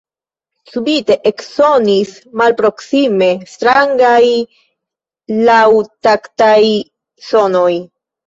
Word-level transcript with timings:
Subite 0.69 1.15
eksonis 1.31 2.13
malproksime 2.41 3.27
strangaj 3.53 4.23
laŭtaktaj 5.51 6.57
sonoj. 7.31 7.71